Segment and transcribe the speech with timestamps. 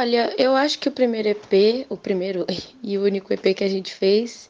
[0.00, 2.46] Olha, eu acho que o primeiro EP, o primeiro
[2.82, 4.48] e o único EP que a gente fez,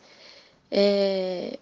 [0.70, 1.58] é...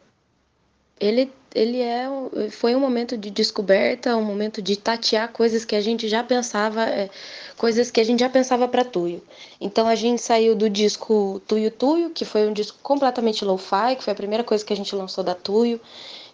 [1.00, 2.06] ele, ele é,
[2.50, 6.82] foi um momento de descoberta, um momento de tatear coisas que a gente já pensava,
[6.84, 7.08] é,
[7.56, 9.22] coisas que a gente já pensava para Tuyo.
[9.58, 14.04] Então a gente saiu do disco Tuyo Tuyo, que foi um disco completamente lo-fi, que
[14.04, 15.80] foi a primeira coisa que a gente lançou da Tuyo,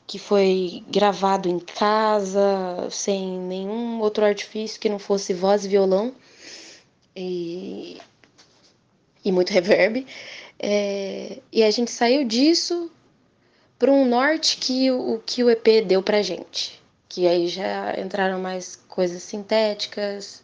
[0.08, 6.12] que foi gravado em casa, sem nenhum outro artifício que não fosse voz e violão
[7.16, 8.00] e,
[9.24, 10.06] e muito reverb.
[10.58, 12.90] É, e a gente saiu disso
[13.78, 16.82] para um norte que o que o EP deu pra gente.
[17.08, 20.42] Que aí já entraram mais coisas sintéticas,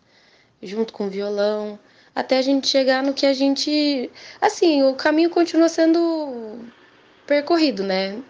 [0.62, 1.78] junto com violão,
[2.14, 4.10] até a gente chegar no que a gente.
[4.40, 6.58] Assim, o caminho continua sendo
[7.26, 8.20] percorrido, né?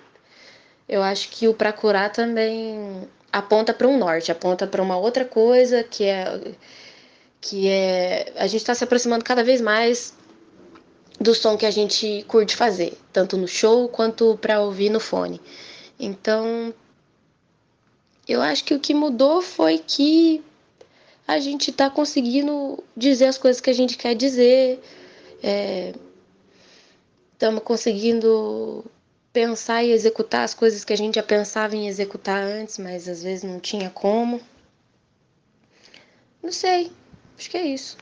[0.88, 5.24] Eu acho que o Pra Curar também aponta para um norte, aponta para uma outra
[5.24, 6.54] coisa que é
[7.40, 10.14] que é a gente está se aproximando cada vez mais
[11.20, 15.40] do som que a gente curte fazer, tanto no show quanto para ouvir no fone.
[15.98, 16.72] Então,
[18.26, 20.42] eu acho que o que mudou foi que
[21.28, 24.80] a gente está conseguindo dizer as coisas que a gente quer dizer,
[27.32, 28.84] estamos é, conseguindo
[29.32, 33.22] pensar e executar as coisas que a gente já pensava em executar antes, mas às
[33.22, 34.40] vezes não tinha como.
[36.42, 36.90] Não sei,
[37.40, 37.96] Acho que é isso.